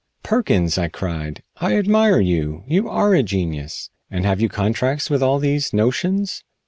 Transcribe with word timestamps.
"Perkins!" 0.23 0.79
I 0.79 0.87
cried, 0.87 1.43
"I 1.57 1.77
admire 1.77 2.19
you. 2.19 2.63
You 2.65 2.89
are 2.89 3.13
a 3.13 3.21
genius. 3.21 3.91
And 4.09 4.25
have 4.25 4.41
you 4.41 4.49
contracts 4.49 5.11
with 5.11 5.21
all 5.21 5.37
these 5.37 5.73
notions?" 5.73 6.43